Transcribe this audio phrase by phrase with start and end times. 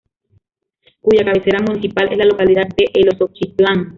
[0.99, 3.89] Cuya cabecera municipal es la localidad de Eloxochitlán.